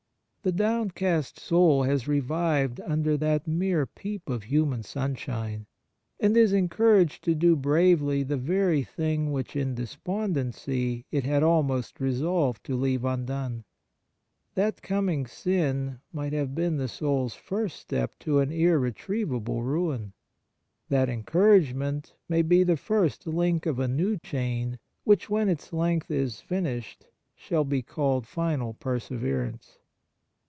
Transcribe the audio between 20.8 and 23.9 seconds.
That encouragement may be the first link of a